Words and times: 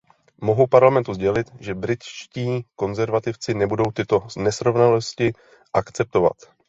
Mohu 0.41 0.67
Parlamentu 0.67 1.13
sdělit, 1.13 1.47
že 1.59 1.73
britští 1.75 2.65
konzervativci 2.75 3.53
nebudou 3.53 3.91
tyto 3.91 4.27
nesrovnalosti 4.37 5.33
akceptovat. 5.73 6.37